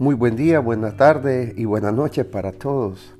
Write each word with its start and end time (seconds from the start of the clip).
Muy 0.00 0.14
buen 0.14 0.36
día, 0.36 0.60
buena 0.60 0.96
tarde 0.96 1.54
y 1.56 1.64
buena 1.64 1.90
noche 1.90 2.24
para 2.24 2.52
todos. 2.52 3.16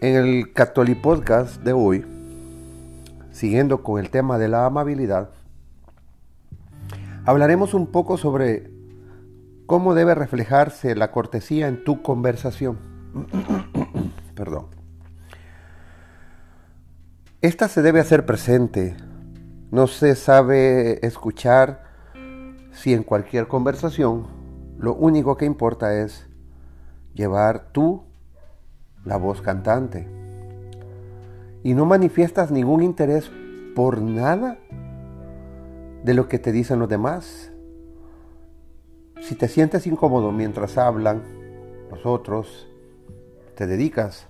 En 0.00 0.14
el 0.14 0.52
Catholic 0.52 1.00
Podcast 1.00 1.60
de 1.64 1.72
hoy, 1.72 2.06
siguiendo 3.32 3.82
con 3.82 3.98
el 3.98 4.10
tema 4.10 4.38
de 4.38 4.46
la 4.46 4.64
amabilidad, 4.64 5.30
hablaremos 7.24 7.74
un 7.74 7.88
poco 7.88 8.16
sobre 8.16 8.70
cómo 9.66 9.96
debe 9.96 10.14
reflejarse 10.14 10.94
la 10.94 11.10
cortesía 11.10 11.66
en 11.66 11.82
tu 11.82 12.00
conversación. 12.00 12.78
Perdón. 14.36 14.66
Esta 17.40 17.66
se 17.66 17.82
debe 17.82 17.98
hacer 17.98 18.24
presente. 18.24 18.96
No 19.72 19.88
se 19.88 20.14
sabe 20.14 21.04
escuchar 21.04 21.82
si 22.70 22.94
en 22.94 23.02
cualquier 23.02 23.48
conversación 23.48 24.37
lo 24.78 24.94
único 24.94 25.36
que 25.36 25.44
importa 25.44 25.98
es 26.00 26.28
llevar 27.14 27.72
tú 27.72 28.04
la 29.04 29.16
voz 29.16 29.42
cantante. 29.42 30.06
Y 31.64 31.74
no 31.74 31.84
manifiestas 31.84 32.50
ningún 32.50 32.82
interés 32.82 33.30
por 33.74 34.00
nada 34.00 34.58
de 36.04 36.14
lo 36.14 36.28
que 36.28 36.38
te 36.38 36.52
dicen 36.52 36.78
los 36.78 36.88
demás. 36.88 37.50
Si 39.20 39.34
te 39.34 39.48
sientes 39.48 39.86
incómodo 39.86 40.30
mientras 40.30 40.78
hablan 40.78 41.24
los 41.90 42.06
otros, 42.06 42.68
te 43.56 43.66
dedicas 43.66 44.28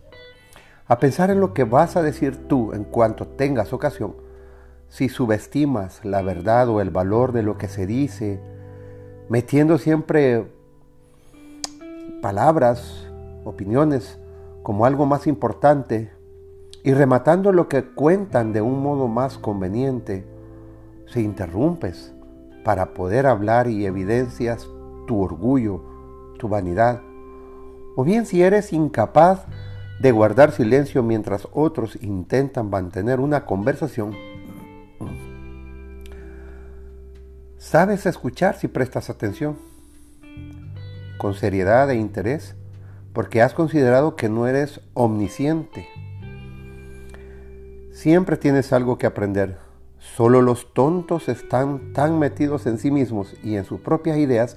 a 0.87 0.99
pensar 0.99 1.31
en 1.31 1.41
lo 1.41 1.53
que 1.53 1.65
vas 1.65 1.97
a 1.97 2.03
decir 2.03 2.49
tú 2.49 2.73
en 2.73 2.85
cuanto 2.85 3.27
tengas 3.27 3.75
ocasión. 3.75 4.17
Si 4.89 5.11
subestimas 5.11 6.03
la 6.07 6.23
verdad 6.23 6.71
o 6.71 6.81
el 6.81 6.89
valor 6.89 7.33
de 7.33 7.43
lo 7.43 7.59
que 7.59 7.69
se 7.69 7.87
dice, 7.87 8.41
metiendo 9.29 9.79
siempre 9.79 10.47
palabras, 12.23 13.07
opiniones 13.45 14.19
como 14.63 14.87
algo 14.87 15.07
más 15.07 15.27
importante 15.27 16.11
y 16.83 16.93
rematando 16.93 17.53
lo 17.53 17.69
que 17.69 17.85
cuentan 17.85 18.53
de 18.53 18.61
un 18.61 18.83
modo 18.83 19.09
más 19.09 19.39
conveniente, 19.39 20.25
si 21.07 21.21
interrumpes 21.21 22.13
para 22.65 22.93
poder 22.95 23.27
hablar 23.27 23.69
y 23.69 23.87
evidencias 23.87 24.69
tu 25.07 25.23
orgullo, 25.23 25.83
tu 26.39 26.49
vanidad, 26.49 27.01
o 27.97 28.05
bien 28.05 28.27
si 28.27 28.43
eres 28.43 28.73
incapaz 28.73 29.47
de 30.01 30.13
guardar 30.13 30.53
silencio 30.53 31.03
mientras 31.03 31.49
otros 31.53 31.99
intentan 32.03 32.71
mantener 32.71 33.21
una 33.21 33.45
conversación, 33.45 34.15
Sabes 37.71 38.07
escuchar 38.07 38.57
si 38.57 38.67
prestas 38.67 39.11
atención, 39.11 39.59
con 41.19 41.35
seriedad 41.35 41.91
e 41.91 41.97
interés, 41.97 42.57
porque 43.13 43.43
has 43.43 43.53
considerado 43.53 44.17
que 44.17 44.31
no 44.31 44.47
eres 44.47 44.81
omnisciente. 44.95 45.87
Siempre 47.93 48.39
tienes 48.39 48.73
algo 48.73 48.97
que 48.97 49.05
aprender. 49.05 49.59
Solo 49.99 50.41
los 50.41 50.73
tontos 50.73 51.29
están 51.29 51.93
tan 51.93 52.19
metidos 52.19 52.67
en 52.67 52.79
sí 52.79 52.91
mismos 52.91 53.37
y 53.45 53.57
en 53.57 53.67
sus 53.67 53.83
propias 53.83 54.17
ideas 54.17 54.57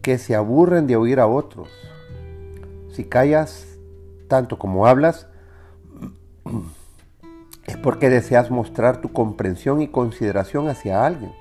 que 0.00 0.16
se 0.16 0.34
aburren 0.34 0.86
de 0.86 0.96
oír 0.96 1.20
a 1.20 1.26
otros. 1.26 1.68
Si 2.90 3.04
callas 3.04 3.66
tanto 4.28 4.58
como 4.58 4.86
hablas, 4.86 5.26
es 7.66 7.76
porque 7.76 8.08
deseas 8.08 8.50
mostrar 8.50 9.02
tu 9.02 9.12
comprensión 9.12 9.82
y 9.82 9.88
consideración 9.88 10.70
hacia 10.70 11.04
alguien. 11.04 11.32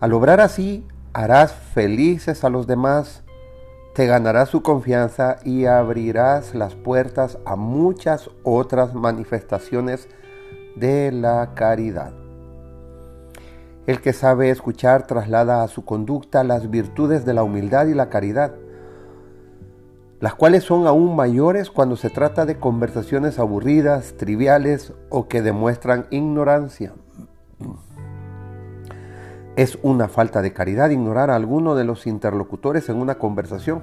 Al 0.00 0.14
obrar 0.14 0.40
así, 0.40 0.86
harás 1.12 1.52
felices 1.52 2.42
a 2.44 2.48
los 2.48 2.66
demás, 2.66 3.22
te 3.94 4.06
ganarás 4.06 4.48
su 4.48 4.62
confianza 4.62 5.36
y 5.44 5.66
abrirás 5.66 6.54
las 6.54 6.74
puertas 6.74 7.36
a 7.44 7.54
muchas 7.54 8.30
otras 8.42 8.94
manifestaciones 8.94 10.08
de 10.74 11.12
la 11.12 11.50
caridad. 11.54 12.12
El 13.86 14.00
que 14.00 14.14
sabe 14.14 14.48
escuchar 14.48 15.06
traslada 15.06 15.62
a 15.62 15.68
su 15.68 15.84
conducta 15.84 16.44
las 16.44 16.70
virtudes 16.70 17.26
de 17.26 17.34
la 17.34 17.42
humildad 17.42 17.86
y 17.86 17.92
la 17.94 18.08
caridad, 18.08 18.54
las 20.18 20.34
cuales 20.34 20.64
son 20.64 20.86
aún 20.86 21.14
mayores 21.14 21.70
cuando 21.70 21.96
se 21.96 22.08
trata 22.08 22.46
de 22.46 22.58
conversaciones 22.58 23.38
aburridas, 23.38 24.14
triviales 24.16 24.94
o 25.10 25.28
que 25.28 25.42
demuestran 25.42 26.06
ignorancia. 26.10 26.94
Es 29.60 29.78
una 29.82 30.08
falta 30.08 30.40
de 30.40 30.54
caridad 30.54 30.88
ignorar 30.88 31.28
a 31.28 31.36
alguno 31.36 31.74
de 31.74 31.84
los 31.84 32.06
interlocutores 32.06 32.88
en 32.88 32.96
una 32.96 33.16
conversación. 33.16 33.82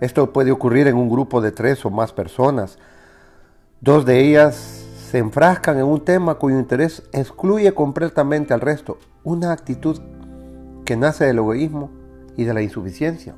Esto 0.00 0.32
puede 0.32 0.50
ocurrir 0.50 0.88
en 0.88 0.96
un 0.96 1.08
grupo 1.08 1.40
de 1.40 1.52
tres 1.52 1.86
o 1.86 1.90
más 1.90 2.12
personas. 2.12 2.76
Dos 3.80 4.04
de 4.04 4.18
ellas 4.18 4.56
se 4.56 5.18
enfrascan 5.18 5.78
en 5.78 5.84
un 5.84 6.04
tema 6.04 6.34
cuyo 6.40 6.58
interés 6.58 7.04
excluye 7.12 7.72
completamente 7.72 8.52
al 8.52 8.60
resto. 8.60 8.98
Una 9.22 9.52
actitud 9.52 10.00
que 10.84 10.96
nace 10.96 11.26
del 11.26 11.38
egoísmo 11.38 11.92
y 12.36 12.42
de 12.42 12.52
la 12.52 12.60
insuficiencia. 12.60 13.36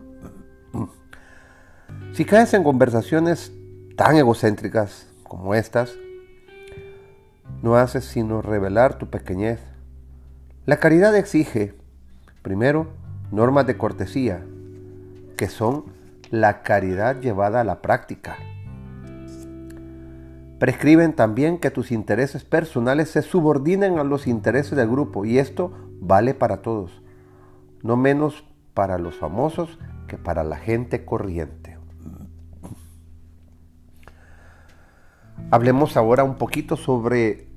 Si 2.14 2.25
caes 2.25 2.54
en 2.54 2.64
conversaciones 2.64 3.53
tan 3.94 4.16
egocéntricas 4.16 5.06
como 5.22 5.54
estas, 5.54 5.92
no 7.60 7.76
haces 7.76 8.06
sino 8.06 8.41
revelar 8.41 8.97
tu 8.97 9.10
pequeñez 9.10 9.60
la 10.70 10.76
caridad 10.76 11.16
exige, 11.16 11.75
primero, 12.42 12.86
normas 13.32 13.66
de 13.66 13.76
cortesía, 13.76 14.47
que 15.36 15.48
son 15.48 15.86
la 16.31 16.62
caridad 16.62 17.20
llevada 17.20 17.62
a 17.62 17.64
la 17.64 17.82
práctica. 17.82 18.36
Prescriben 20.60 21.12
también 21.14 21.59
que 21.59 21.72
tus 21.72 21.91
intereses 21.91 22.44
personales 22.44 23.10
se 23.10 23.22
subordinen 23.22 23.98
a 23.98 24.04
los 24.04 24.28
intereses 24.28 24.76
del 24.76 24.88
grupo 24.88 25.25
y 25.25 25.38
esto 25.38 25.72
vale 25.98 26.34
para 26.34 26.62
todos, 26.62 27.03
no 27.82 27.97
menos 27.97 28.44
para 28.72 28.97
los 28.98 29.16
famosos 29.16 29.76
que 30.06 30.19
para 30.19 30.44
la 30.44 30.56
gente 30.56 31.04
corriente. 31.04 31.78
Hablemos 35.50 35.97
ahora 35.97 36.22
un 36.22 36.36
poquito 36.36 36.76
sobre 36.76 37.48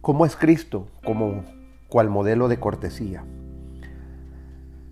cómo 0.00 0.24
es 0.24 0.34
Cristo 0.34 0.88
como 1.04 1.44
cual 1.96 2.10
modelo 2.10 2.48
de 2.48 2.60
cortesía. 2.60 3.24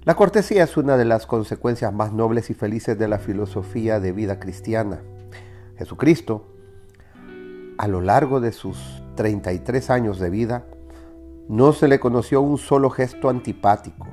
La 0.04 0.14
cortesía 0.14 0.64
es 0.64 0.78
una 0.78 0.96
de 0.96 1.04
las 1.04 1.26
consecuencias 1.26 1.92
más 1.92 2.14
nobles 2.14 2.48
y 2.48 2.54
felices 2.54 2.98
de 2.98 3.08
la 3.08 3.18
filosofía 3.18 4.00
de 4.00 4.10
vida 4.12 4.40
cristiana. 4.40 5.02
Jesucristo, 5.76 6.46
a 7.76 7.88
lo 7.88 8.00
largo 8.00 8.40
de 8.40 8.52
sus 8.52 9.02
33 9.16 9.90
años 9.90 10.18
de 10.18 10.30
vida, 10.30 10.64
no 11.46 11.74
se 11.74 11.88
le 11.88 12.00
conoció 12.00 12.40
un 12.40 12.56
solo 12.56 12.88
gesto 12.88 13.28
antipático. 13.28 14.06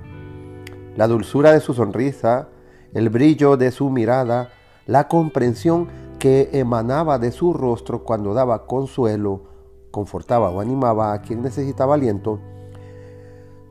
La 0.97 1.08
dulzura 1.08 1.53
de 1.53 1.62
su 1.62 1.73
sonrisa, 1.73 2.50
el 2.94 3.09
brillo 3.09 3.56
de 3.56 3.72
su 3.72 3.90
mirada, 3.90 4.50
la 4.85 5.08
comprensión 5.08 5.88
que 6.19 6.50
emanaba 6.52 7.19
de 7.19 7.31
su 7.31 7.53
rostro 7.53 8.03
cuando 8.03 8.34
daba 8.34 8.66
consuelo, 8.66 9.44
confortaba 9.91 10.50
o 10.50 10.59
animaba 10.59 11.13
a 11.13 11.22
quien 11.22 11.41
necesitaba 11.41 11.94
aliento, 11.94 12.41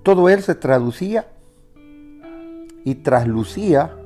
todo 0.03 0.29
él 0.29 0.43
se 0.43 0.55
traducía 0.55 1.29
y 2.85 2.97
traslucía 2.97 3.97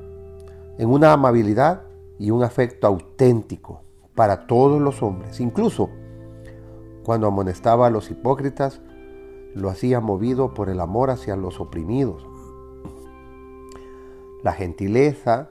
en 0.77 0.89
una 0.89 1.13
amabilidad 1.13 1.83
y 2.19 2.31
un 2.31 2.43
afecto 2.43 2.87
auténtico 2.87 3.81
para 4.13 4.47
todos 4.47 4.81
los 4.81 5.01
hombres. 5.01 5.39
Incluso 5.39 5.89
cuando 7.03 7.27
amonestaba 7.27 7.87
a 7.87 7.89
los 7.89 8.09
hipócritas, 8.09 8.81
lo 9.53 9.69
hacía 9.69 10.01
movido 10.01 10.53
por 10.53 10.69
el 10.69 10.79
amor 10.79 11.11
hacia 11.11 11.35
los 11.35 11.59
oprimidos. 11.59 12.27
La 14.43 14.53
gentileza, 14.53 15.49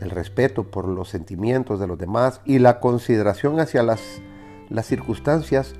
el 0.00 0.10
respeto 0.10 0.64
por 0.64 0.86
los 0.86 1.08
sentimientos 1.08 1.80
de 1.80 1.86
los 1.86 1.98
demás 1.98 2.40
y 2.44 2.58
la 2.58 2.80
consideración 2.80 3.60
hacia 3.60 3.82
las, 3.82 4.00
las 4.68 4.86
circunstancias 4.86 5.74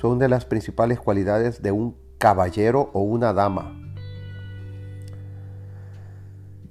son 0.00 0.18
de 0.18 0.28
las 0.28 0.44
principales 0.44 1.00
cualidades 1.00 1.62
de 1.62 1.72
un 1.72 1.96
caballero 2.18 2.90
o 2.92 3.00
una 3.00 3.32
dama. 3.32 3.74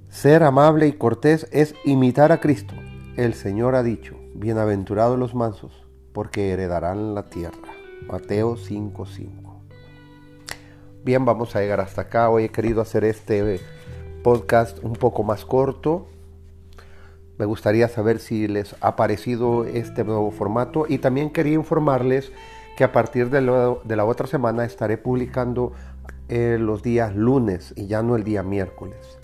Ser 0.09 0.43
amable 0.43 0.87
y 0.87 0.93
cortés 0.93 1.47
es 1.51 1.73
imitar 1.85 2.31
a 2.31 2.39
Cristo. 2.39 2.73
El 3.15 3.33
Señor 3.33 3.75
ha 3.75 3.83
dicho, 3.83 4.15
bienaventurados 4.35 5.17
los 5.17 5.33
mansos, 5.35 5.71
porque 6.13 6.51
heredarán 6.51 7.15
la 7.15 7.29
tierra. 7.29 7.73
Mateo 8.07 8.57
5:5. 8.57 9.61
Bien, 11.03 11.23
vamos 11.23 11.55
a 11.55 11.61
llegar 11.61 11.79
hasta 11.79 12.01
acá. 12.01 12.29
Hoy 12.29 12.45
he 12.45 12.49
querido 12.49 12.81
hacer 12.81 13.05
este 13.05 13.61
podcast 14.23 14.83
un 14.83 14.93
poco 14.93 15.23
más 15.23 15.45
corto. 15.45 16.07
Me 17.37 17.45
gustaría 17.45 17.87
saber 17.87 18.19
si 18.19 18.47
les 18.47 18.75
ha 18.81 18.95
parecido 18.97 19.63
este 19.63 20.03
nuevo 20.03 20.31
formato 20.31 20.85
y 20.89 20.97
también 20.97 21.29
quería 21.29 21.53
informarles 21.53 22.33
que 22.77 22.83
a 22.83 22.91
partir 22.91 23.31
de, 23.31 23.41
la 23.41 24.05
otra 24.05 24.27
semana 24.27 24.63
estaré 24.63 24.99
publicando 24.99 25.73
eh, 26.29 26.57
los 26.59 26.83
días 26.83 27.15
lunes 27.15 27.73
y 27.75 27.87
ya 27.87 28.03
no 28.03 28.15
el 28.15 28.23
día 28.23 28.43
miércoles. 28.43 29.17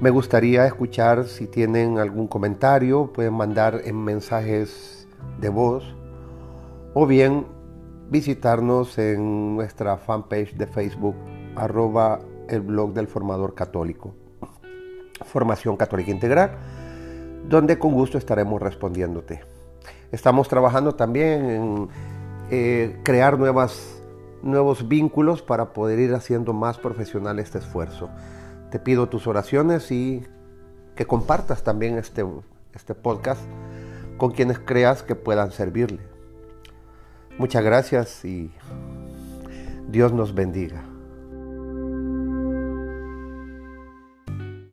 Me 0.00 0.10
gustaría 0.10 0.66
escuchar 0.66 1.26
si 1.26 1.46
tienen 1.46 1.98
algún 1.98 2.26
comentario, 2.26 3.12
pueden 3.12 3.34
mandar 3.34 3.80
en 3.84 3.96
mensajes 3.96 5.06
de 5.40 5.48
voz 5.50 5.94
o 6.94 7.06
bien 7.06 7.46
visitarnos 8.10 8.98
en 8.98 9.54
nuestra 9.54 9.98
fanpage 9.98 10.54
de 10.54 10.66
Facebook 10.66 11.14
arroba 11.54 12.18
el 12.48 12.60
blog 12.60 12.92
del 12.92 13.06
formador 13.06 13.54
católico, 13.54 14.14
Formación 15.24 15.76
Católica 15.76 16.10
Integral, 16.10 16.58
donde 17.48 17.78
con 17.78 17.92
gusto 17.92 18.18
estaremos 18.18 18.60
respondiéndote. 18.60 19.57
Estamos 20.12 20.48
trabajando 20.48 20.94
también 20.94 21.50
en 21.50 21.88
eh, 22.50 23.00
crear 23.04 23.38
nuevos 23.38 24.88
vínculos 24.88 25.42
para 25.42 25.72
poder 25.72 25.98
ir 25.98 26.14
haciendo 26.14 26.52
más 26.52 26.78
profesional 26.78 27.38
este 27.38 27.58
esfuerzo. 27.58 28.08
Te 28.70 28.78
pido 28.78 29.08
tus 29.08 29.26
oraciones 29.26 29.90
y 29.90 30.24
que 30.94 31.06
compartas 31.06 31.62
también 31.62 31.98
este, 31.98 32.24
este 32.74 32.94
podcast 32.94 33.40
con 34.16 34.32
quienes 34.32 34.58
creas 34.58 35.02
que 35.02 35.14
puedan 35.14 35.52
servirle. 35.52 36.00
Muchas 37.38 37.62
gracias 37.62 38.24
y 38.24 38.50
Dios 39.88 40.12
nos 40.12 40.34
bendiga. 40.34 40.82